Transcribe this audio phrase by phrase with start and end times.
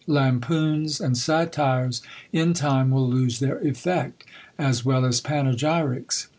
[0.07, 2.01] Lampoons and satires
[2.33, 4.23] in time will lose their effect,
[4.57, 6.25] as well as panegyrics.